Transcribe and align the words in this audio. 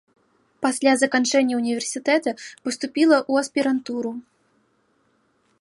Пасля 0.65 0.93
заканчэння 1.03 1.59
універсітэта 1.61 2.35
паступіла 2.63 3.17
ў 3.31 3.45
аспірантуру. 3.45 4.11